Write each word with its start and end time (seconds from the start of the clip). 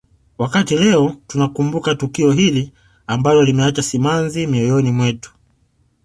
Wakati 0.37 0.77
leo 0.77 1.15
tunakumbuka 1.27 1.95
tukio 1.95 2.31
hili 2.31 2.71
ambalo 3.07 3.43
limeacha 3.43 3.83
simanzi 3.83 4.47
mioyoni 4.47 4.91
mwetu 4.91 5.33